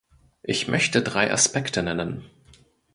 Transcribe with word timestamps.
Ich 0.41 0.67
möchte 0.67 1.03
drei 1.03 1.31
Aspekte 1.31 1.83
nennen. 1.83 2.25